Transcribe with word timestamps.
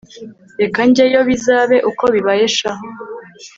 reka 0.61 0.79
njyeyo 0.87 1.19
bizabe 1.29 1.77
uko 1.89 2.03
bibaye 2.13 2.45
sha 2.57 2.71